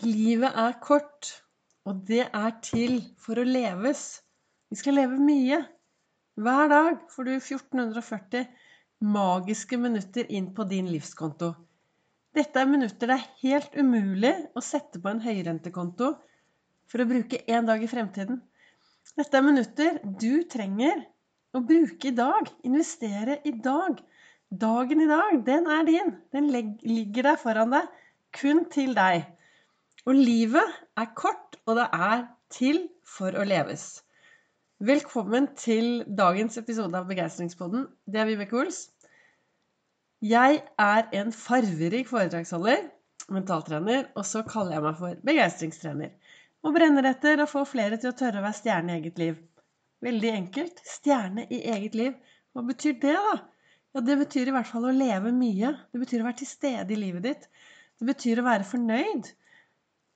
Livet 0.00 0.54
er 0.56 0.78
kort, 0.80 1.28
og 1.84 1.98
det 2.08 2.22
er 2.24 2.52
til 2.64 3.02
for 3.20 3.36
å 3.36 3.44
leves. 3.44 4.22
Vi 4.72 4.78
skal 4.80 4.96
leve 4.96 5.18
mye. 5.20 5.58
Hver 6.40 6.70
dag 6.72 7.02
får 7.12 7.26
du 7.26 7.32
1440 7.34 8.46
magiske 9.04 9.76
minutter 9.76 10.30
inn 10.32 10.46
på 10.56 10.64
din 10.70 10.86
livskonto. 10.88 11.50
Dette 12.32 12.62
er 12.62 12.70
minutter 12.70 13.10
det 13.10 13.16
er 13.18 13.26
helt 13.42 13.76
umulig 13.76 14.30
å 14.56 14.62
sette 14.64 15.02
på 15.02 15.10
en 15.10 15.20
høyrentekonto 15.20 16.08
for 16.88 17.02
å 17.02 17.08
bruke 17.10 17.42
én 17.44 17.68
dag 17.68 17.84
i 17.84 17.90
fremtiden. 17.90 18.38
Dette 19.18 19.36
er 19.36 19.44
minutter 19.44 19.98
du 20.04 20.46
trenger 20.48 21.02
å 21.52 21.60
bruke 21.60 22.08
i 22.08 22.14
dag. 22.16 22.48
Investere 22.64 23.36
i 23.44 23.52
dag. 23.52 24.00
Dagen 24.48 25.04
i 25.04 25.10
dag, 25.10 25.36
den 25.44 25.68
er 25.76 25.84
din. 25.84 26.16
Den 26.32 26.48
ligger 26.54 27.34
der 27.34 27.38
foran 27.44 27.76
deg. 27.76 27.92
Kun 28.40 28.64
til 28.72 28.96
deg. 28.96 29.28
Og 30.08 30.16
livet 30.16 30.76
er 30.96 31.10
kort, 31.12 31.58
og 31.68 31.76
det 31.76 31.84
er 31.92 32.22
til 32.48 32.78
for 33.04 33.36
å 33.36 33.42
leves. 33.44 33.82
Velkommen 34.80 35.50
til 35.60 36.06
dagens 36.16 36.56
episode 36.56 36.96
av 36.96 37.08
Begeistringspodden. 37.10 37.82
Det 38.08 38.22
er 38.22 38.30
Vibeke 38.30 38.56
Ols. 38.56 38.78
Jeg 40.24 40.62
er 40.80 41.10
en 41.20 41.34
farverik 41.36 42.08
foredragsholder, 42.08 42.86
mentaltrener, 43.28 44.06
og 44.16 44.24
så 44.24 44.40
kaller 44.48 44.78
jeg 44.78 44.84
meg 44.86 44.96
for 45.02 45.18
begeistringstrener. 45.28 46.14
Og 46.64 46.72
brenner 46.78 47.10
etter 47.10 47.44
å 47.44 47.48
få 47.50 47.66
flere 47.68 47.98
til 48.00 48.14
å 48.14 48.16
tørre 48.16 48.40
å 48.40 48.46
være 48.46 48.56
stjerne 48.56 48.94
i 48.94 49.02
eget 49.02 49.20
liv. 49.20 49.36
Veldig 50.00 50.32
enkelt. 50.32 50.80
Stjerne 50.94 51.44
i 51.52 51.60
eget 51.74 51.98
liv. 52.00 52.16
Hva 52.56 52.64
betyr 52.70 52.96
det, 53.04 53.18
da? 53.20 53.36
Ja, 53.92 54.00
Det 54.00 54.16
betyr 54.22 54.48
i 54.48 54.56
hvert 54.56 54.72
fall 54.72 54.88
å 54.88 54.96
leve 54.96 55.34
mye. 55.36 55.74
Det 55.92 56.00
betyr 56.06 56.24
å 56.24 56.30
være 56.30 56.40
til 56.40 56.50
stede 56.54 56.96
i 56.96 57.00
livet 57.04 57.28
ditt. 57.28 57.46
Det 58.00 58.08
betyr 58.14 58.40
å 58.40 58.48
være 58.48 58.64
fornøyd 58.64 59.28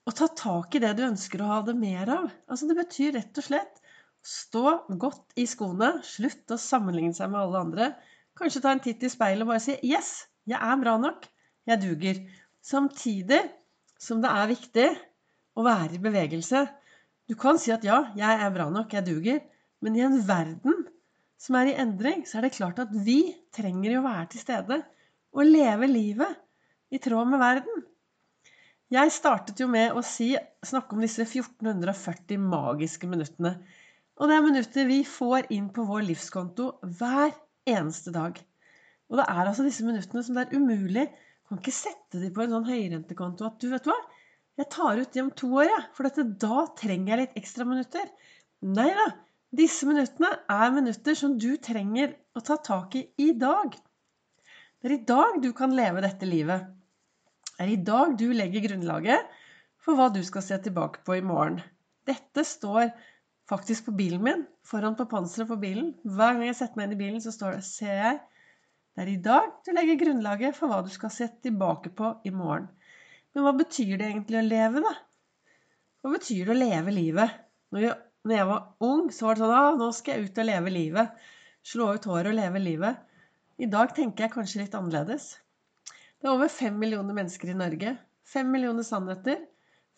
å 0.04 0.12
ta 0.12 0.28
tak 0.28 0.74
i 0.76 0.82
det 0.84 0.92
du 0.98 1.04
ønsker 1.06 1.42
å 1.42 1.50
ha 1.50 1.60
det 1.64 1.74
mer 1.78 2.10
av. 2.12 2.28
Altså 2.48 2.68
Det 2.68 2.76
betyr 2.78 3.16
rett 3.16 3.40
og 3.40 3.46
slett 3.46 3.80
stå 4.24 4.66
godt 5.01 5.37
i 5.40 5.46
skoene, 5.48 5.98
slutt 6.04 6.54
å 6.54 6.60
sammenligne 6.60 7.16
seg 7.16 7.32
med 7.32 7.40
alle 7.42 7.62
andre. 7.66 7.90
Kanskje 8.38 8.62
ta 8.64 8.73
en 8.74 8.82
titt 8.84 9.04
i 9.04 9.12
speilet 9.12 9.45
og 9.45 9.52
bare 9.52 9.64
si 9.64 9.76
'Yes, 9.82 10.26
jeg 10.48 10.60
er 10.60 10.80
bra 10.80 10.96
nok. 10.98 11.29
Jeg 11.66 11.80
duger'. 11.80 12.24
Samtidig 12.60 13.42
som 14.01 14.20
det 14.20 14.30
er 14.30 14.48
viktig 14.48 14.88
å 15.56 15.64
være 15.64 15.95
i 15.95 16.02
bevegelse. 16.02 16.66
Du 17.29 17.34
kan 17.34 17.59
si 17.59 17.73
at 17.73 17.84
'ja, 17.84 18.12
jeg 18.16 18.40
er 18.40 18.51
bra 18.51 18.68
nok. 18.70 18.92
Jeg 18.92 19.07
duger'. 19.07 19.42
Men 19.80 19.96
i 19.96 20.01
en 20.01 20.20
verden 20.26 20.86
som 21.38 21.57
er 21.57 21.66
i 21.66 21.76
endring, 21.80 22.24
så 22.26 22.38
er 22.38 22.42
det 22.42 22.57
klart 22.57 22.79
at 22.79 22.92
vi 22.92 23.34
trenger 23.52 23.98
å 23.98 24.04
være 24.04 24.29
til 24.32 24.40
stede 24.40 24.82
og 25.34 25.45
leve 25.45 25.86
livet 25.86 26.36
i 26.90 26.98
tråd 26.98 27.29
med 27.29 27.38
verden. 27.38 27.84
Jeg 28.93 29.13
startet 29.15 29.60
jo 29.63 29.66
med 29.73 29.95
å 29.96 30.02
si, 30.04 30.35
snakke 30.60 30.93
om 30.93 31.01
disse 31.01 31.24
1440 31.24 32.37
magiske 32.43 33.09
minuttene. 33.09 33.54
Og 34.21 34.29
det 34.29 34.37
er 34.37 34.45
minutter 34.45 34.88
vi 34.91 34.99
får 35.09 35.49
inn 35.57 35.71
på 35.73 35.87
vår 35.88 36.04
livskonto 36.10 36.66
hver 36.99 37.32
eneste 37.65 38.13
dag. 38.13 38.37
Og 39.09 39.18
det 39.18 39.24
er 39.24 39.49
altså 39.49 39.65
disse 39.65 39.87
minuttene 39.87 40.21
som 40.24 40.37
det 40.37 40.46
er 40.46 40.59
umulig 40.59 41.09
Kan 41.45 41.59
ikke 41.60 41.74
sette 41.76 42.21
dem 42.23 42.32
på 42.32 42.41
en 42.41 42.54
sånn 42.54 42.68
høyrentekonto 42.68 43.45
at 43.45 43.59
du, 43.60 43.66
vet 43.68 43.85
du 43.85 43.91
hva, 43.91 43.99
jeg 44.57 44.68
tar 44.73 45.01
ut 45.01 45.10
de 45.13 45.21
om 45.21 45.32
to 45.37 45.51
år, 45.59 45.66
jeg. 45.69 45.82
For 45.96 46.09
dette, 46.09 46.24
da 46.41 46.63
trenger 46.79 47.10
jeg 47.13 47.21
litt 47.21 47.41
ekstra 47.41 47.66
minutter. 47.69 48.07
Nei 48.65 48.87
da. 48.96 49.10
Disse 49.54 49.87
minuttene 49.87 50.30
er 50.51 50.73
minutter 50.74 51.19
som 51.19 51.35
du 51.37 51.51
trenger 51.63 52.15
å 52.35 52.43
ta 52.45 52.57
tak 52.65 52.96
i 52.96 53.04
i 53.21 53.32
dag. 53.38 53.76
Det 54.80 54.88
er 54.88 54.96
i 54.96 55.04
dag 55.09 55.37
du 55.45 55.51
kan 55.57 55.74
leve 55.76 56.02
dette 56.04 56.29
livet 56.29 56.65
er 57.60 57.71
i 57.71 57.80
dag 57.80 58.16
du 58.19 58.29
legger 58.35 58.65
grunnlaget 58.69 59.33
for 59.85 59.99
hva 59.99 60.10
du 60.13 60.21
skal 60.27 60.45
se 60.45 60.59
tilbake 60.65 61.05
på 61.07 61.19
i 61.19 61.24
morgen. 61.24 61.60
Dette 62.09 62.45
står 62.47 62.93
faktisk 63.51 63.88
på 63.88 63.97
bilen 63.99 64.22
min, 64.25 64.47
foran 64.65 64.97
på 64.99 65.06
panseret 65.10 65.50
på 65.50 65.60
bilen. 65.60 65.93
Hver 66.05 66.37
gang 66.37 66.47
jeg 66.49 66.59
setter 66.60 66.81
meg 66.81 66.88
inn 66.88 66.97
i 66.97 67.03
bilen, 67.03 67.21
så 67.25 67.32
står 67.34 67.59
det, 67.59 67.66
ser 67.69 67.98
jeg 68.00 68.22
det 68.94 69.03
er 69.03 69.10
i 69.10 69.22
dag 69.22 69.47
du 69.66 69.72
legger 69.75 69.98
grunnlaget 69.98 70.54
for 70.54 70.70
hva 70.70 70.78
du 70.87 70.91
skal 70.94 71.10
se 71.10 71.26
tilbake 71.43 71.91
på 71.98 72.12
i 72.28 72.31
morgen. 72.31 72.69
Men 73.34 73.43
hva 73.43 73.53
betyr 73.59 73.97
det 73.98 74.06
egentlig 74.06 74.38
å 74.38 74.47
leve, 74.47 74.82
da? 74.84 74.93
Hva 76.04 76.12
betyr 76.12 76.44
det 76.47 76.54
å 76.54 76.60
leve 76.60 76.94
livet? 76.94 77.41
Når 77.75 77.87
jeg, 77.88 77.97
når 78.22 78.37
jeg 78.37 78.48
var 78.53 78.87
ung, 78.87 79.09
så 79.10 79.26
var 79.26 79.34
det 79.34 79.43
sånn 79.43 79.54
ah, 79.56 79.78
nå 79.81 79.88
skal 79.97 80.14
jeg 80.14 80.28
ut 80.28 80.38
og 80.38 80.47
leve 80.47 80.75
livet. 80.76 81.25
Slå 81.66 81.88
ut 81.97 82.06
håret 82.06 82.31
og 82.31 82.38
leve 82.38 82.62
livet. 82.62 83.03
I 83.59 83.66
dag 83.72 83.91
tenker 83.97 84.28
jeg 84.28 84.34
kanskje 84.37 84.62
litt 84.62 84.78
annerledes. 84.78 85.26
Det 86.24 86.30
er 86.30 86.38
over 86.38 86.48
fem 86.48 86.78
millioner 86.80 87.12
mennesker 87.12 87.50
i 87.52 87.54
Norge. 87.54 87.90
Fem 88.24 88.46
millioner 88.48 88.86
sannheter. 88.88 89.42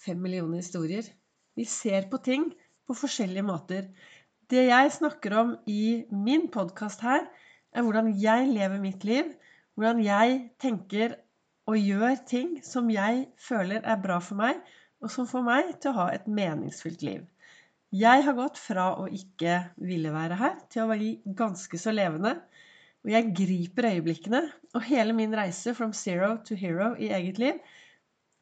Fem 0.02 0.18
millioner 0.18 0.58
historier. 0.58 1.06
Vi 1.54 1.62
ser 1.70 2.08
på 2.10 2.18
ting 2.18 2.48
på 2.82 2.96
forskjellige 2.98 3.44
måter. 3.46 3.84
Det 4.50 4.64
jeg 4.66 4.90
snakker 4.96 5.36
om 5.38 5.52
i 5.70 6.02
min 6.10 6.48
podkast 6.50 7.04
her, 7.06 7.28
er 7.70 7.86
hvordan 7.86 8.10
jeg 8.18 8.50
lever 8.50 8.82
mitt 8.82 9.06
liv. 9.06 9.30
Hvordan 9.78 10.02
jeg 10.02 10.42
tenker 10.58 11.14
og 11.70 11.78
gjør 11.78 12.18
ting 12.26 12.50
som 12.66 12.90
jeg 12.90 13.28
føler 13.38 13.86
er 13.86 14.02
bra 14.02 14.18
for 14.18 14.42
meg, 14.42 14.58
og 14.98 15.14
som 15.14 15.30
får 15.30 15.46
meg 15.46 15.72
til 15.78 15.94
å 15.94 16.00
ha 16.00 16.08
et 16.10 16.26
meningsfylt 16.26 17.06
liv. 17.06 17.22
Jeg 17.94 18.26
har 18.26 18.34
gått 18.34 18.58
fra 18.58 18.96
å 18.98 19.06
ikke 19.06 19.60
ville 19.78 20.10
være 20.10 20.42
her, 20.42 20.58
til 20.74 20.88
å 20.88 20.90
være 20.90 21.36
ganske 21.38 21.78
så 21.78 21.94
levende. 21.94 22.34
Og 23.06 23.12
jeg 23.14 23.32
griper 23.38 23.86
øyeblikkene. 23.94 24.42
Og 24.74 24.82
hele 24.88 25.14
min 25.16 25.34
reise 25.38 25.74
from 25.74 25.92
zero 25.94 26.36
to 26.44 26.58
hero 26.58 26.94
i 26.98 27.12
eget 27.14 27.38
liv 27.38 27.60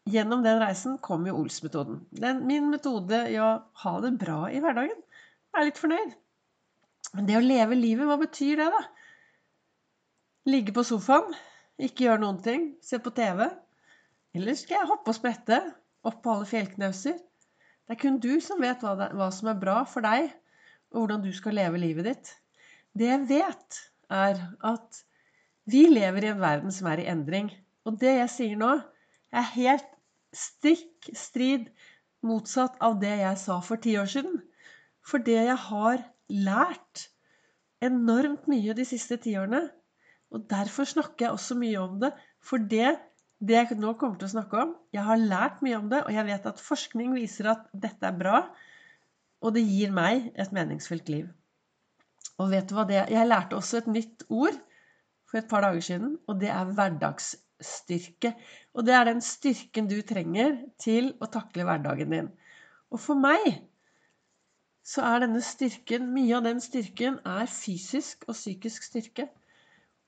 Gjennom 0.05 0.43
den 0.45 0.59
reisen 0.61 0.99
kom 1.01 1.25
jo 1.25 1.39
Ols-metoden. 1.41 2.03
Min 2.45 2.69
metode 2.69 3.23
i 3.33 3.39
å 3.41 3.55
ha 3.81 3.93
det 4.05 4.11
bra 4.21 4.51
i 4.53 4.61
hverdagen. 4.61 4.99
Er 5.57 5.65
litt 5.65 5.81
fornøyd. 5.81 6.13
Men 7.15 7.29
det 7.31 7.39
å 7.39 7.45
leve 7.45 7.79
livet, 7.79 8.05
hva 8.09 8.19
betyr 8.21 8.61
det, 8.61 8.67
da? 8.75 8.83
Ligge 10.51 10.75
på 10.77 10.85
sofaen, 10.85 11.33
ikke 11.81 12.05
gjøre 12.05 12.21
noen 12.21 12.43
ting, 12.45 12.67
se 12.85 13.01
på 13.01 13.15
TV. 13.17 13.47
Eller 14.37 14.59
skal 14.61 14.83
jeg 14.83 14.91
hoppe 14.91 15.15
og 15.15 15.17
sprette 15.17 15.61
opp 16.05 16.21
på 16.21 16.35
alle 16.35 16.51
fjellknauser? 16.51 17.17
Det 17.17 17.97
er 17.97 18.01
kun 18.03 18.21
du 18.21 18.35
som 18.45 18.61
vet 18.61 18.85
hva, 18.85 19.31
som 19.33 19.49
er 19.55 19.61
bra 19.61 19.81
for 19.89 20.05
deg, 20.05 20.29
og 20.93 21.05
hvordan 21.05 21.25
du 21.25 21.33
skal 21.33 21.57
leve 21.57 21.81
livet 21.81 22.11
ditt. 22.11 22.35
Det 22.93 23.09
jeg 23.09 23.25
vet, 23.31 23.81
er 24.13 24.41
at 24.65 25.05
vi 25.71 25.87
lever 25.89 26.27
i 26.27 26.33
en 26.33 26.43
verden 26.43 26.73
som 26.75 26.89
er 26.91 27.03
i 27.03 27.09
endring. 27.11 27.51
Og 27.85 27.99
det 28.01 28.17
jeg 28.19 28.33
sier 28.33 28.61
nå, 28.61 28.73
er 29.35 29.53
helt 29.55 29.89
stikk 30.35 31.11
strid 31.17 31.71
motsatt 32.25 32.77
av 32.85 32.99
det 33.01 33.15
jeg 33.21 33.41
sa 33.41 33.61
for 33.65 33.81
ti 33.81 33.97
år 34.01 34.11
siden. 34.11 34.39
For 35.05 35.23
det 35.25 35.41
jeg 35.51 35.57
har 35.69 36.05
lært 36.33 37.09
enormt 37.85 38.47
mye 38.51 38.77
de 38.77 38.87
siste 38.89 39.19
tiårene. 39.21 39.67
Og 40.35 40.47
derfor 40.51 40.89
snakker 40.89 41.27
jeg 41.27 41.37
også 41.37 41.57
mye 41.59 41.81
om 41.81 41.99
det. 42.03 42.11
For 42.43 42.59
det, 42.59 42.97
det 43.39 43.59
jeg 43.61 43.79
nå 43.79 43.95
kommer 44.01 44.19
til 44.19 44.31
å 44.31 44.35
snakke 44.35 44.63
om 44.63 44.75
Jeg 44.95 45.05
har 45.07 45.21
lært 45.21 45.63
mye 45.63 45.79
om 45.79 45.89
det, 45.93 46.03
og 46.05 46.13
jeg 46.15 46.27
vet 46.31 46.49
at 46.51 46.63
forskning 46.63 47.15
viser 47.17 47.53
at 47.53 47.69
dette 47.73 48.09
er 48.09 48.19
bra. 48.19 48.43
Og 49.45 49.55
det 49.55 49.65
gir 49.69 49.93
meg 49.95 50.31
et 50.35 50.53
meningsfylt 50.57 51.11
liv. 51.13 51.29
Og 52.43 52.51
vet 52.51 52.69
du 52.69 52.75
hva 52.77 52.87
det 52.89 52.99
er? 53.03 53.13
Jeg 53.15 53.31
lærte 53.31 53.59
også 53.59 53.83
et 53.83 53.91
nytt 53.91 54.25
ord 54.29 54.57
for 55.31 55.41
et 55.41 55.51
par 55.51 55.65
dager 55.67 55.85
siden, 55.87 56.17
og 56.29 56.41
det 56.41 56.51
er 56.51 56.73
hverdagsstyrke. 56.77 58.35
Og 58.75 58.87
det 58.87 58.97
er 58.97 59.07
den 59.11 59.23
styrken 59.25 59.91
du 59.91 60.01
trenger 60.07 60.59
til 60.83 61.13
å 61.23 61.31
takle 61.31 61.67
hverdagen 61.69 62.15
din. 62.15 62.33
Og 62.91 63.01
for 63.03 63.19
meg 63.19 63.47
så 64.85 65.05
er 65.09 65.25
denne 65.25 65.41
styrken 65.41 66.11
Mye 66.13 66.37
av 66.37 66.45
den 66.45 66.61
styrken 66.61 67.17
er 67.25 67.49
fysisk 67.49 68.27
og 68.29 68.37
psykisk 68.37 68.85
styrke. 68.85 69.31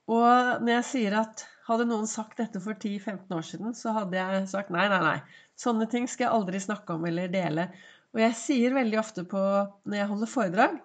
Og 0.07 0.61
når 0.63 0.77
jeg 0.77 0.87
sier 0.91 1.17
at 1.19 1.43
hadde 1.67 1.87
noen 1.89 2.07
sagt 2.07 2.37
dette 2.39 2.61
for 2.63 2.77
10-15 2.77 3.33
år 3.35 3.43
siden, 3.43 3.73
så 3.75 3.91
hadde 3.95 4.19
jeg 4.19 4.45
sagt 4.51 4.71
nei, 4.71 4.85
nei, 4.91 4.99
nei. 5.03 5.17
Sånne 5.59 5.87
ting 5.91 6.05
skal 6.07 6.27
jeg 6.27 6.35
aldri 6.37 6.61
snakke 6.63 6.95
om 6.95 7.07
eller 7.09 7.31
dele. 7.31 7.67
Og 8.15 8.21
jeg 8.23 8.37
sier 8.39 8.77
veldig 8.77 9.01
ofte 9.01 9.25
på, 9.27 9.41
når 9.83 9.99
jeg 9.99 10.09
holder 10.13 10.31
foredrag, 10.31 10.77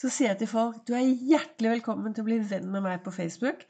så 0.00 0.08
sier 0.08 0.32
jeg 0.32 0.40
til 0.40 0.48
folk 0.48 0.80
du 0.88 0.94
er 0.96 1.04
hjertelig 1.04 1.74
velkommen 1.74 2.14
til 2.16 2.24
å 2.24 2.28
bli 2.30 2.38
venn 2.50 2.70
med 2.72 2.86
meg 2.86 3.02
på 3.04 3.12
Facebook. 3.12 3.66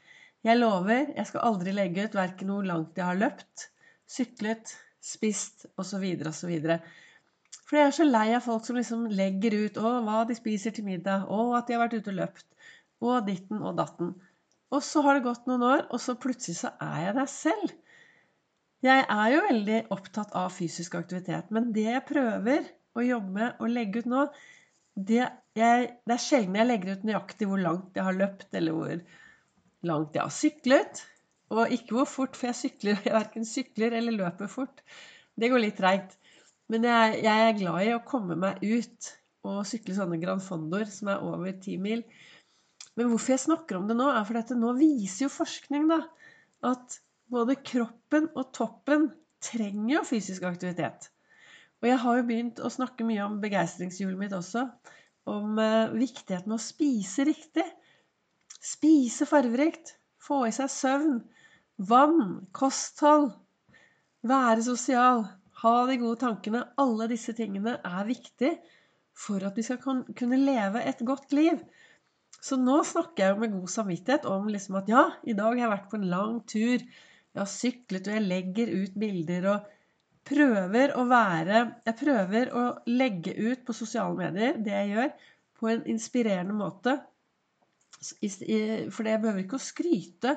Jeg 0.47 0.57
lover, 0.57 1.09
jeg 1.17 1.27
skal 1.27 1.43
aldri 1.49 1.73
legge 1.75 2.05
ut 2.07 2.15
verken 2.15 2.53
hvor 2.53 2.65
langt 2.65 2.97
jeg 2.97 3.05
har 3.05 3.19
løpt, 3.19 3.65
syklet, 4.07 4.71
spist 5.03 5.67
osv. 5.81 6.05
osv. 6.29 6.53
For 7.67 7.77
jeg 7.77 7.89
er 7.89 7.95
så 7.97 8.07
lei 8.07 8.29
av 8.37 8.45
folk 8.45 8.63
som 8.67 8.79
liksom 8.79 9.09
legger 9.11 9.57
ut 9.65 9.79
å, 9.81 9.91
hva 10.05 10.21
de 10.29 10.37
spiser 10.37 10.73
til 10.75 10.87
middag, 10.87 11.27
og 11.27 11.57
at 11.59 11.67
de 11.67 11.75
har 11.75 11.83
vært 11.83 11.97
ute 11.99 12.13
og 12.13 12.17
løpt, 12.21 12.47
og 13.03 13.27
ditten 13.27 13.59
og 13.59 13.75
datten. 13.81 14.15
Og 14.71 14.83
så 14.87 15.03
har 15.03 15.19
det 15.19 15.25
gått 15.27 15.51
noen 15.51 15.67
år, 15.67 15.85
og 15.91 15.99
så 15.99 16.15
plutselig 16.15 16.61
så 16.61 16.71
er 16.79 17.09
jeg 17.09 17.17
der 17.19 17.29
selv. 17.33 17.75
Jeg 18.87 19.03
er 19.03 19.27
jo 19.35 19.43
veldig 19.49 19.83
opptatt 19.93 20.31
av 20.37 20.55
fysisk 20.55 20.95
aktivitet, 20.97 21.51
men 21.51 21.69
det 21.75 21.89
jeg 21.89 22.07
prøver 22.07 22.71
å 22.95 23.03
jobbe 23.05 23.35
med 23.35 23.59
og 23.59 23.75
legge 23.75 24.01
ut 24.01 24.09
nå, 24.09 24.25
det, 24.95 25.21
jeg, 25.55 25.87
det, 26.05 26.15
er 26.15 26.21
sjelden 26.21 26.57
jeg 26.59 26.67
legger 26.67 26.97
ut 26.97 27.05
nøyaktig 27.07 27.47
hvor 27.49 27.61
langt 27.61 27.97
jeg 27.97 28.07
har 28.07 28.17
løpt, 28.17 28.49
eller 28.57 28.75
hvor 28.75 29.03
langt 29.87 30.17
jeg 30.17 30.23
har 30.23 30.35
syklet. 30.35 31.03
Og 31.51 31.73
ikke 31.75 31.97
hvor 31.97 32.09
fort, 32.09 32.37
for 32.39 32.51
jeg 32.51 32.59
sykler 32.59 32.99
jeg 33.05 33.15
verken 33.15 33.47
sykler 33.47 33.95
eller 33.99 34.17
løper 34.17 34.51
fort. 34.51 34.83
Det 35.39 35.51
går 35.51 35.63
litt 35.63 35.79
treigt. 35.79 36.17
Men 36.71 36.87
jeg, 36.87 37.23
jeg, 37.25 37.47
er 37.47 37.57
glad 37.57 37.85
i 37.85 37.95
å 37.95 38.03
komme 38.07 38.37
meg 38.39 38.61
ut 38.63 39.13
og 39.47 39.63
sykle 39.67 39.95
sånne 39.97 40.19
Grand 40.21 40.43
Fondoer 40.43 40.87
som 40.91 41.09
er 41.11 41.23
over 41.25 41.55
ti 41.59 41.75
mil. 41.81 42.03
Men 42.95 43.09
hvorfor 43.11 43.33
jeg 43.33 43.45
snakker 43.45 43.79
om 43.79 43.87
det 43.89 43.97
nå, 43.97 44.07
er 44.11 44.27
fordi 44.27 44.43
at 44.43 44.53
nå 44.59 44.75
viser 44.77 45.25
jo 45.25 45.31
forskning 45.33 45.89
da, 45.89 46.03
at 46.67 46.99
både 47.31 47.57
kroppen 47.63 48.29
og 48.35 48.51
toppen 48.55 49.09
trenger 49.41 49.97
jo 49.97 50.03
fysisk 50.07 50.45
aktivitet. 50.47 51.09
Og 51.81 51.89
jeg 51.89 51.99
har 52.03 52.17
jo 52.17 52.25
begynt 52.29 52.61
å 52.61 52.69
snakke 52.69 53.05
mye 53.07 53.23
om 53.25 53.39
begeistringshjulet 53.41 54.19
mitt 54.19 54.35
også. 54.37 54.67
Om 55.29 55.57
eh, 55.61 55.93
viktigheten 55.97 56.51
med 56.51 56.59
å 56.59 56.63
spise 56.63 57.25
riktig. 57.25 57.65
Spise 58.61 59.25
farverikt. 59.29 59.95
Få 60.21 60.43
i 60.45 60.53
seg 60.53 60.69
søvn. 60.69 61.15
Vann. 61.89 62.45
Kosthold. 62.53 63.31
Være 64.29 64.61
sosial. 64.65 65.25
Ha 65.63 65.73
de 65.89 65.97
gode 66.01 66.21
tankene. 66.21 66.63
Alle 66.81 67.09
disse 67.09 67.33
tingene 67.37 67.79
er 67.81 68.09
viktig 68.09 68.53
for 69.17 69.43
at 69.45 69.57
vi 69.57 69.65
skal 69.65 70.03
kunne 70.17 70.39
leve 70.41 70.81
et 70.85 71.01
godt 71.05 71.33
liv. 71.33 71.57
Så 72.41 72.57
nå 72.57 72.79
snakker 72.87 73.23
jeg 73.23 73.33
jo 73.33 73.41
med 73.41 73.53
god 73.57 73.73
samvittighet 73.73 74.25
om 74.29 74.47
liksom 74.49 74.77
at 74.79 74.89
ja, 74.89 75.03
i 75.25 75.35
dag 75.37 75.51
har 75.53 75.65
jeg 75.65 75.73
vært 75.75 75.91
på 75.91 75.99
en 75.99 76.09
lang 76.13 76.39
tur. 76.49 76.77
Jeg 77.31 77.39
har 77.39 77.49
syklet, 77.49 78.07
og 78.07 78.15
jeg 78.17 78.27
legger 78.27 78.71
ut 78.81 78.97
bilder 79.01 79.49
og 79.51 79.69
prøver 80.27 80.93
å 80.97 81.05
være 81.09 81.61
Jeg 81.85 81.97
prøver 81.99 82.51
å 82.57 82.65
legge 82.89 83.33
ut 83.37 83.63
på 83.67 83.75
sosiale 83.75 84.17
medier 84.17 84.59
det 84.61 84.75
jeg 84.75 84.91
gjør, 84.95 85.13
på 85.57 85.69
en 85.69 85.85
inspirerende 85.93 86.57
måte. 86.57 86.97
For 88.01 89.05
det 89.05 89.19
behøver 89.21 89.43
ikke 89.43 89.59
å 89.59 89.63
skryte 89.63 90.35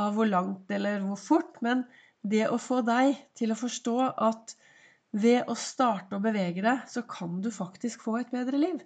av 0.00 0.14
hvor 0.16 0.28
langt 0.28 0.70
eller 0.72 1.02
hvor 1.04 1.20
fort, 1.20 1.60
men 1.62 1.84
det 2.24 2.46
å 2.48 2.58
få 2.60 2.80
deg 2.86 3.18
til 3.36 3.52
å 3.52 3.58
forstå 3.58 3.96
at 4.28 4.54
ved 5.14 5.50
å 5.50 5.54
starte 5.58 6.16
å 6.16 6.22
bevege 6.24 6.64
deg, 6.64 6.86
så 6.90 7.04
kan 7.06 7.38
du 7.44 7.50
faktisk 7.54 8.02
få 8.02 8.16
et 8.22 8.32
bedre 8.34 8.58
liv. 8.58 8.80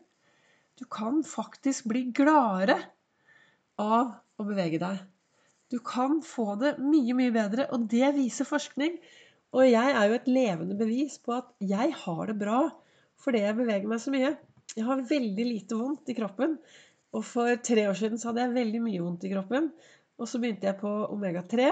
Du 0.79 0.85
kan 0.91 1.23
faktisk 1.27 1.89
bli 1.91 2.09
gladere 2.15 2.77
av 3.81 4.13
å 4.39 4.47
bevege 4.47 4.81
deg. 4.83 4.99
Du 5.73 5.79
kan 5.85 6.21
få 6.25 6.55
det 6.61 6.77
mye, 6.81 7.15
mye 7.17 7.33
bedre, 7.35 7.69
og 7.73 7.89
det 7.91 8.13
viser 8.17 8.49
forskning. 8.49 8.99
Og 9.57 9.65
jeg 9.65 9.95
er 9.95 10.05
jo 10.09 10.19
et 10.19 10.29
levende 10.29 10.77
bevis 10.79 11.17
på 11.25 11.37
at 11.39 11.49
jeg 11.65 11.95
har 12.05 12.29
det 12.29 12.37
bra 12.41 12.61
fordi 13.19 13.41
jeg 13.43 13.57
beveger 13.59 13.89
meg 13.91 14.03
så 14.03 14.13
mye. 14.15 14.35
Jeg 14.77 14.85
har 14.87 15.09
veldig 15.11 15.47
lite 15.47 15.79
vondt 15.79 16.11
i 16.13 16.15
kroppen. 16.15 16.59
Og 17.17 17.25
for 17.25 17.51
tre 17.65 17.89
år 17.91 17.97
siden 17.99 18.21
så 18.21 18.31
hadde 18.31 18.45
jeg 18.45 18.57
veldig 18.59 18.83
mye 18.85 19.01
vondt 19.03 19.25
i 19.27 19.33
kroppen. 19.33 19.71
Og 20.19 20.29
så 20.29 20.41
begynte 20.43 20.69
jeg 20.69 20.79
på 20.79 20.91
omega-3. 21.15 21.71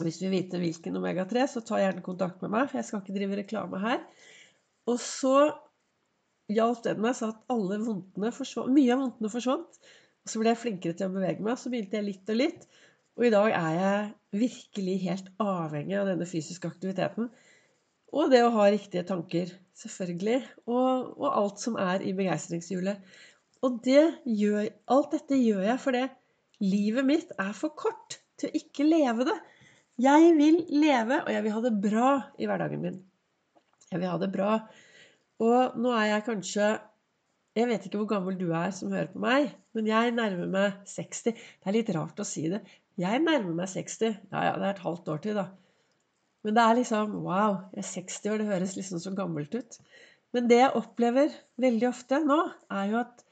Hvis 0.00 0.18
du 0.18 0.24
vil 0.24 0.34
vite 0.40 0.58
hvilken 0.58 0.98
omega-3, 0.98 1.44
så 1.52 1.62
ta 1.62 1.78
gjerne 1.78 2.02
kontakt 2.02 2.40
med 2.42 2.50
meg, 2.50 2.66
for 2.70 2.80
jeg 2.80 2.88
skal 2.88 3.02
ikke 3.02 3.14
drive 3.14 3.38
reklame 3.38 3.82
her. 3.82 4.00
Og 4.90 4.98
så 5.02 5.36
hjalp 6.50 6.82
den 6.84 7.04
meg 7.04 7.14
så 7.18 7.30
at 7.30 7.44
alle 7.52 7.78
vondtene 7.82 8.32
forsvant, 8.34 8.74
mye 8.74 8.90
av 8.96 9.04
vondtene 9.04 9.30
forsvant. 9.32 9.78
Og 10.24 10.32
så 10.32 10.40
ble 10.40 10.50
jeg 10.50 10.62
flinkere 10.64 10.98
til 10.98 11.10
å 11.10 11.14
bevege 11.14 11.46
meg. 11.46 11.60
Så 11.60 11.70
begynte 11.70 12.00
jeg 12.00 12.08
litt 12.08 12.34
og 12.34 12.40
litt. 12.40 12.66
Og 13.14 13.28
i 13.28 13.32
dag 13.34 13.52
er 13.54 13.74
jeg 13.78 14.40
virkelig 14.44 14.94
helt 15.04 15.28
avhengig 15.42 15.98
av 16.00 16.08
denne 16.10 16.26
fysiske 16.26 16.70
aktiviteten. 16.70 17.28
Og 18.14 18.30
det 18.30 18.42
å 18.46 18.52
ha 18.54 18.66
riktige 18.70 19.06
tanker, 19.06 19.52
selvfølgelig. 19.78 20.40
Og, 20.66 21.14
og 21.18 21.28
alt 21.30 21.62
som 21.62 21.78
er 21.80 22.02
i 22.02 22.14
begeistringshjulet. 22.16 23.00
Og 23.64 23.78
det 23.86 24.02
gjør, 24.26 24.68
alt 24.92 25.14
dette 25.14 25.38
gjør 25.40 25.62
jeg 25.68 25.82
fordi 25.82 26.04
livet 26.64 27.06
mitt 27.06 27.34
er 27.40 27.52
for 27.56 27.74
kort 27.78 28.18
til 28.38 28.50
å 28.50 28.58
ikke 28.60 28.86
leve 28.86 29.26
det. 29.30 29.36
Jeg 30.02 30.32
vil 30.34 30.58
leve, 30.74 31.20
og 31.22 31.30
jeg 31.30 31.44
vil 31.44 31.54
ha 31.54 31.62
det 31.62 31.74
bra 31.82 32.08
i 32.38 32.48
hverdagen 32.50 32.82
min. 32.82 32.98
Jeg 33.92 34.02
vil 34.02 34.10
ha 34.10 34.18
det 34.18 34.30
bra. 34.34 34.56
Og 35.42 35.78
nå 35.78 35.94
er 35.94 36.10
jeg 36.10 36.26
kanskje 36.26 36.72
Jeg 37.54 37.68
vet 37.70 37.84
ikke 37.86 38.00
hvor 38.00 38.10
gammel 38.10 38.38
du 38.38 38.48
er 38.56 38.72
som 38.74 38.90
hører 38.90 39.12
på 39.12 39.20
meg, 39.22 39.52
men 39.76 39.86
jeg 39.86 40.14
nærmer 40.16 40.48
meg 40.50 40.80
60. 40.90 41.34
Det 41.34 41.70
er 41.70 41.76
litt 41.76 41.92
rart 41.94 42.18
å 42.18 42.26
si 42.26 42.48
det. 42.50 42.64
Jeg 42.98 43.20
nærmer 43.22 43.54
meg 43.60 43.70
60. 43.70 44.16
Ja, 44.32 44.40
ja, 44.48 44.56
det 44.58 44.66
er 44.66 44.72
et 44.74 44.82
halvt 44.82 45.10
år 45.14 45.22
til, 45.22 45.38
da. 45.38 45.46
Men 46.44 46.56
det 46.56 46.64
er 46.64 46.78
liksom 46.80 47.14
Wow, 47.24 47.60
jeg 47.72 47.84
er 47.84 47.90
60 47.92 48.32
år. 48.32 48.42
Det 48.42 48.50
høres 48.50 48.74
liksom 48.78 49.02
så 49.02 49.14
gammelt 49.16 49.54
ut. 49.54 49.78
Men 50.34 50.50
det 50.50 50.58
jeg 50.58 50.74
opplever 50.80 51.34
veldig 51.62 51.88
ofte 51.88 52.18
nå, 52.26 52.40
er 52.74 52.90
jo 52.90 53.00
at 53.04 53.22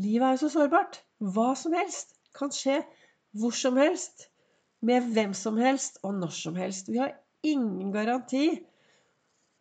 livet 0.00 0.28
er 0.28 0.36
jo 0.36 0.44
så 0.44 0.52
sårbart. 0.54 1.00
Hva 1.18 1.50
som 1.58 1.74
helst 1.76 2.14
kan 2.38 2.54
skje 2.54 2.78
hvor 3.38 3.54
som 3.56 3.78
helst 3.80 4.28
med 4.84 5.10
hvem 5.14 5.34
som 5.36 5.58
helst 5.60 5.98
og 6.06 6.14
når 6.20 6.34
som 6.36 6.56
helst. 6.58 6.90
Vi 6.90 7.00
har 7.00 7.14
ingen 7.42 7.92
garanti 7.94 8.46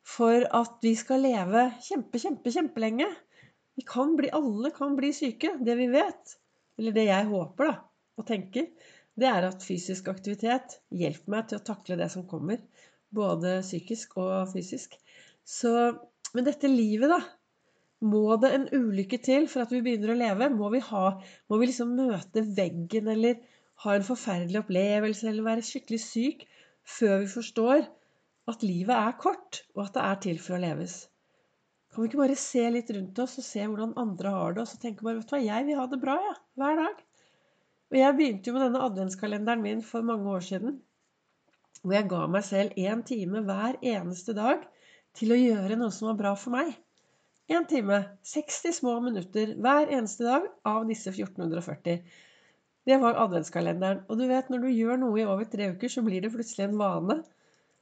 for 0.06 0.46
at 0.58 0.80
vi 0.84 0.94
skal 0.98 1.24
leve 1.26 1.68
kjempe, 1.86 2.22
kjempe, 2.22 2.54
kjempelenge. 2.54 3.08
Vi 3.82 3.86
kan 3.88 4.12
bli, 4.16 4.30
alle 4.30 4.70
kan 4.70 4.94
bli 4.94 5.10
syke. 5.10 5.56
Det 5.66 5.74
vi 5.80 5.88
vet, 5.90 6.36
eller 6.78 6.94
det 6.94 7.08
jeg 7.08 7.26
håper 7.32 7.66
da, 7.66 7.78
og 8.22 8.28
tenker, 8.28 8.68
det 9.18 9.26
er 9.26 9.48
at 9.48 9.64
fysisk 9.66 10.12
aktivitet 10.12 10.76
hjelper 10.94 11.34
meg 11.34 11.48
til 11.50 11.58
å 11.58 11.64
takle 11.66 11.98
det 11.98 12.12
som 12.14 12.28
kommer. 12.30 12.62
Både 13.10 13.56
psykisk 13.66 14.20
og 14.22 14.52
fysisk. 14.52 14.94
Så, 15.42 15.72
men 16.36 16.46
dette 16.46 16.70
livet, 16.70 17.10
da. 17.10 17.18
Må 18.06 18.38
det 18.42 18.52
en 18.54 18.68
ulykke 18.70 19.18
til 19.26 19.48
for 19.50 19.66
at 19.66 19.74
vi 19.74 19.82
begynner 19.82 20.14
å 20.14 20.20
leve? 20.20 20.52
Må 20.54 20.70
vi, 20.76 20.84
ha, 20.86 21.06
må 21.50 21.58
vi 21.62 21.72
liksom 21.72 21.98
møte 21.98 22.46
veggen 22.54 23.10
eller 23.16 23.42
ha 23.82 23.96
en 23.98 24.06
forferdelig 24.06 24.62
opplevelse 24.62 25.26
eller 25.30 25.48
være 25.48 25.66
skikkelig 25.66 26.04
syk 26.06 26.46
før 27.00 27.24
vi 27.24 27.32
forstår 27.34 27.88
at 28.54 28.66
livet 28.66 28.94
er 28.94 29.18
kort, 29.26 29.64
og 29.74 29.88
at 29.88 29.98
det 29.98 30.06
er 30.06 30.22
til 30.28 30.42
for 30.46 30.58
å 30.58 30.62
leves. 30.62 31.02
Kan 31.92 32.04
vi 32.04 32.08
ikke 32.08 32.22
bare 32.22 32.36
se 32.40 32.62
litt 32.72 32.92
rundt 32.96 33.18
oss 33.20 33.34
og 33.42 33.44
se 33.44 33.66
hvordan 33.68 33.98
andre 34.00 34.32
har 34.32 34.54
det, 34.56 34.64
og 34.64 34.70
så 34.72 34.78
tenke 34.80 35.04
bare 35.04 35.18
vet 35.20 35.28
du 35.28 35.34
hva, 35.36 35.42
jeg 35.44 35.66
vil 35.68 35.80
ha 35.80 35.88
det 35.92 36.00
bra, 36.00 36.16
ja, 36.24 36.36
hver 36.62 36.78
dag. 36.80 37.02
Og 37.92 37.98
jeg 38.00 38.16
begynte 38.16 38.48
jo 38.48 38.56
med 38.56 38.64
denne 38.64 38.84
adventskalenderen 38.86 39.66
min 39.66 39.82
for 39.84 40.08
mange 40.08 40.32
år 40.32 40.46
siden, 40.48 40.78
hvor 41.82 41.98
jeg 41.98 42.08
ga 42.14 42.22
meg 42.32 42.46
selv 42.48 42.78
én 42.80 43.02
time 43.04 43.42
hver 43.44 43.76
eneste 43.82 44.36
dag 44.38 44.64
til 45.20 45.34
å 45.36 45.40
gjøre 45.42 45.80
noe 45.82 45.92
som 45.92 46.08
var 46.12 46.20
bra 46.22 46.32
for 46.40 46.56
meg. 46.56 46.72
Én 47.52 47.68
time. 47.68 47.98
60 48.24 48.78
små 48.78 48.94
minutter 49.04 49.52
hver 49.60 49.92
eneste 49.92 50.24
dag 50.24 50.46
av 50.72 50.86
disse 50.88 51.12
1440. 51.12 52.00
Det 52.88 52.98
var 53.02 53.20
adventskalenderen. 53.26 54.06
Og 54.08 54.22
du 54.22 54.24
vet, 54.30 54.48
når 54.48 54.64
du 54.64 54.70
gjør 54.72 55.02
noe 55.02 55.20
i 55.20 55.28
over 55.28 55.50
tre 55.52 55.74
uker, 55.74 55.92
så 55.92 56.06
blir 56.06 56.24
det 56.24 56.32
plutselig 56.32 56.70
en 56.70 56.80
vane. 56.80 57.20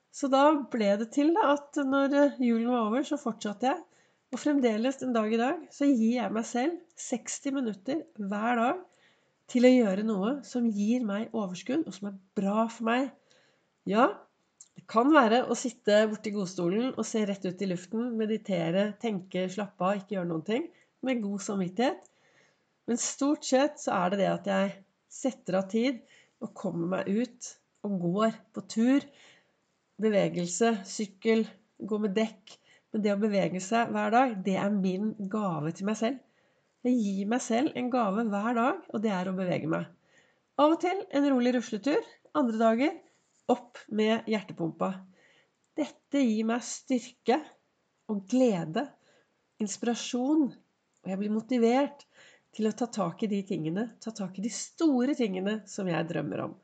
Så 0.09 0.31
da 0.33 0.47
ble 0.73 0.89
det 1.03 1.11
til 1.13 1.29
da, 1.35 1.53
at 1.53 1.77
når 1.85 2.41
julen 2.41 2.71
var 2.71 2.87
over, 2.87 3.05
så 3.05 3.21
fortsatte 3.21 3.69
jeg. 3.69 3.85
Og 4.29 4.37
fremdeles 4.37 4.99
den 5.01 5.13
dag 5.15 5.31
i 5.33 5.39
dag 5.41 5.61
så 5.73 5.87
gir 5.89 6.19
jeg 6.19 6.33
meg 6.33 6.45
selv 6.45 6.77
60 7.01 7.55
minutter 7.55 8.01
hver 8.29 8.59
dag 8.59 8.81
til 9.49 9.65
å 9.65 9.71
gjøre 9.73 10.05
noe 10.05 10.33
som 10.45 10.67
gir 10.69 11.05
meg 11.05 11.33
overskudd, 11.33 11.87
og 11.89 11.95
som 11.95 12.11
er 12.11 12.19
bra 12.37 12.67
for 12.69 12.85
meg. 12.91 13.07
Ja, 13.89 14.11
det 14.77 14.85
kan 14.91 15.09
være 15.15 15.41
å 15.49 15.57
sitte 15.57 16.03
borti 16.11 16.33
godstolen 16.35 16.91
og 16.91 17.07
se 17.09 17.23
rett 17.25 17.47
ut 17.47 17.63
i 17.65 17.71
luften, 17.71 18.11
meditere, 18.19 18.91
tenke, 19.01 19.47
slappe 19.49 19.87
av, 19.87 19.97
ikke 19.97 20.19
gjøre 20.19 20.29
noen 20.29 20.45
ting, 20.45 20.69
med 21.01 21.23
god 21.23 21.41
samvittighet. 21.47 22.05
Men 22.89 23.01
stort 23.01 23.49
sett 23.49 23.81
så 23.81 23.97
er 23.97 24.13
det 24.13 24.21
det 24.21 24.29
at 24.29 24.51
jeg 24.53 24.71
setter 25.09 25.57
av 25.63 25.67
tid 25.73 26.03
og 26.45 26.53
kommer 26.57 26.93
meg 26.93 27.09
ut 27.09 27.51
og 27.87 27.97
går 28.05 28.37
på 28.53 28.65
tur. 28.69 29.09
Bevegelse, 29.99 30.75
sykkel, 30.87 31.47
gå 31.81 31.99
med 32.05 32.13
dekk. 32.17 32.58
Men 32.93 33.03
det 33.05 33.13
å 33.13 33.21
bevege 33.21 33.61
seg 33.61 33.91
hver 33.93 34.13
dag, 34.13 34.33
det 34.45 34.55
er 34.57 34.73
min 34.73 35.11
gave 35.31 35.73
til 35.77 35.89
meg 35.89 35.99
selv. 35.99 36.17
Jeg 36.85 36.95
gir 36.95 37.29
meg 37.29 37.43
selv 37.43 37.75
en 37.77 37.89
gave 37.93 38.23
hver 38.31 38.55
dag, 38.57 38.81
og 38.89 39.03
det 39.03 39.11
er 39.13 39.29
å 39.29 39.35
bevege 39.37 39.69
meg. 39.69 39.85
Av 40.59 40.73
og 40.73 40.79
til 40.81 41.03
en 41.15 41.27
rolig 41.31 41.53
rusletur. 41.55 42.01
Andre 42.39 42.59
dager 42.61 42.97
opp 43.49 43.79
med 43.95 44.27
hjertepumpa. 44.29 44.91
Dette 45.79 46.21
gir 46.21 46.47
meg 46.47 46.65
styrke 46.65 47.39
og 48.09 48.25
glede, 48.29 48.85
inspirasjon, 49.61 50.49
og 50.49 51.11
jeg 51.11 51.19
blir 51.21 51.33
motivert 51.33 52.05
til 52.55 52.69
å 52.69 52.73
ta 52.75 52.87
tak 52.91 53.23
i 53.23 53.29
de 53.31 53.41
tingene, 53.47 53.85
ta 54.01 54.13
tak 54.15 54.39
i 54.39 54.43
de 54.45 54.51
store 54.53 55.15
tingene 55.17 55.59
som 55.69 55.89
jeg 55.89 56.07
drømmer 56.09 56.45
om. 56.47 56.55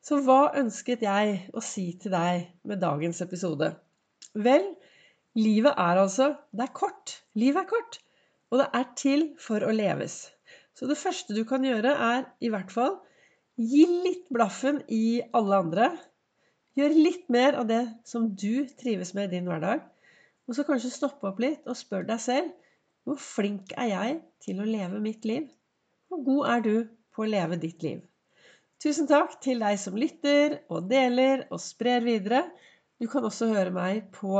Så 0.00 0.22
hva 0.24 0.54
ønsket 0.56 1.04
jeg 1.04 1.40
å 1.52 1.60
si 1.64 1.90
til 2.00 2.14
deg 2.14 2.46
med 2.64 2.80
dagens 2.80 3.20
episode? 3.24 3.74
Vel, 4.32 4.70
livet 5.40 5.74
er 5.76 6.00
altså 6.02 6.34
Det 6.52 6.66
er 6.66 6.74
kort. 6.76 7.16
Livet 7.34 7.64
er 7.64 7.70
kort. 7.70 8.00
Og 8.50 8.60
det 8.60 8.68
er 8.74 8.86
til 8.98 9.26
for 9.40 9.62
å 9.62 9.72
leves. 9.74 10.22
Så 10.74 10.88
det 10.90 10.98
første 10.98 11.36
du 11.36 11.44
kan 11.48 11.64
gjøre, 11.66 11.92
er 11.92 12.26
i 12.40 12.50
hvert 12.52 12.72
fall 12.72 12.98
gi 13.60 13.84
litt 13.84 14.28
blaffen 14.32 14.80
i 14.88 15.20
alle 15.36 15.60
andre. 15.64 15.90
Gjør 16.78 16.96
litt 16.96 17.26
mer 17.32 17.58
av 17.60 17.68
det 17.68 17.82
som 18.08 18.30
du 18.32 18.64
trives 18.80 19.12
med 19.14 19.28
i 19.28 19.36
din 19.36 19.50
hverdag. 19.50 19.82
Og 20.48 20.56
så 20.56 20.64
kanskje 20.66 20.92
stoppe 20.94 21.28
opp 21.28 21.40
litt 21.42 21.68
og 21.68 21.78
spør 21.78 22.06
deg 22.08 22.22
selv 22.22 22.54
hvor 23.08 23.16
flink 23.20 23.72
er 23.80 23.88
jeg 23.90 24.16
til 24.44 24.60
å 24.60 24.68
leve 24.68 25.00
mitt 25.02 25.24
liv? 25.26 25.46
Hvor 26.10 26.20
god 26.26 26.48
er 26.52 26.64
du 26.64 26.74
på 27.14 27.24
å 27.24 27.30
leve 27.30 27.56
ditt 27.60 27.82
liv? 27.82 28.02
Tusen 28.80 29.08
takk 29.08 29.38
til 29.44 29.60
deg 29.60 29.78
som 29.80 29.96
lytter 29.98 30.58
og 30.72 30.88
deler 30.88 31.46
og 31.50 31.60
sprer 31.62 32.04
videre. 32.04 32.44
Du 33.00 33.08
kan 33.12 33.24
også 33.26 33.50
høre 33.52 33.72
meg 33.74 34.08
på 34.14 34.36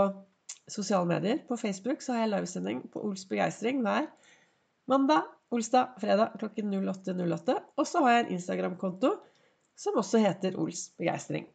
sosiale 0.70 1.08
medier. 1.08 1.40
På 1.48 1.58
Facebook 1.60 2.02
så 2.02 2.14
har 2.14 2.24
jeg 2.24 2.32
livesending 2.34 2.82
på 2.92 3.02
Ols 3.06 3.24
begeistring 3.30 3.82
hver 3.84 4.08
mandag, 4.90 5.28
olsdag, 5.54 5.96
fredag 6.02 6.36
klokken 6.40 6.74
08.08. 6.74 7.56
Og 7.78 7.86
så 7.88 8.02
har 8.04 8.16
jeg 8.16 8.26
en 8.26 8.32
Instagram-konto 8.36 9.14
som 9.80 9.96
også 10.00 10.20
heter 10.20 10.58
Ols 10.60 10.90
begeistring. 10.98 11.48